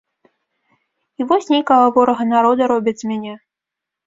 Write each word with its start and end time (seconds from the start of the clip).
І 1.19 1.27
вось 1.31 1.49
нейкага 1.57 1.91
ворага 1.99 2.23
народа 2.33 2.63
робяць 2.73 2.97
з 3.05 3.13
мяне. 3.13 3.37